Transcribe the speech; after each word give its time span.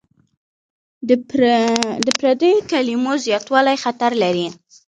د 2.05 2.07
پردیو 2.19 2.65
کلمو 2.71 3.13
زیاتوالی 3.25 3.75
خطر 3.83 4.11
لري. 4.23 4.47